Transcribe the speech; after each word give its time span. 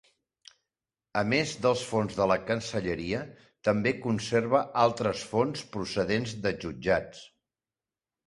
A 1.19 1.21
més 1.33 1.51
dels 1.65 1.83
fons 1.89 2.15
de 2.19 2.25
la 2.31 2.37
Cancelleria 2.47 3.19
també 3.69 3.93
conserva 4.05 4.63
altres 4.85 5.25
fons 5.33 5.63
procedents 5.77 6.33
de 6.47 6.57
jutjats. 6.65 7.21